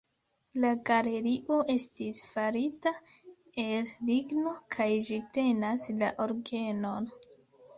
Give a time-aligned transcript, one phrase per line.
[0.61, 2.93] La galerio estis farita
[3.65, 7.13] el ligno kaj ĝi tenas la orgenon.